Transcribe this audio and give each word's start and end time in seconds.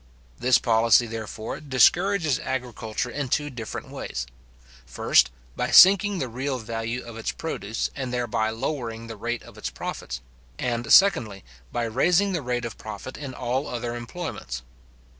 This 0.39 0.57
policy, 0.57 1.05
therefore, 1.05 1.59
discourages 1.59 2.39
agriculture 2.39 3.11
in 3.11 3.29
two 3.29 3.51
different 3.51 3.89
ways; 3.91 4.25
first, 4.83 5.29
by 5.55 5.69
sinking 5.69 6.17
the 6.17 6.27
real 6.27 6.57
value 6.57 7.03
of 7.05 7.17
its 7.19 7.31
produce, 7.31 7.91
and 7.95 8.11
thereby 8.11 8.49
lowering 8.49 9.05
the 9.05 9.15
rate 9.15 9.43
of 9.43 9.59
its 9.59 9.69
profits; 9.69 10.19
and, 10.57 10.91
secondly, 10.91 11.43
by 11.71 11.83
raising 11.83 12.31
the 12.31 12.41
rate 12.41 12.65
of 12.65 12.79
profit 12.79 13.15
in 13.15 13.35
all 13.35 13.67
other 13.67 13.95
employments. 13.95 14.63